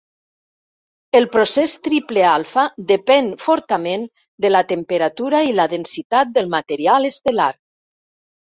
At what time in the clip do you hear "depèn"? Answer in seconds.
2.93-3.29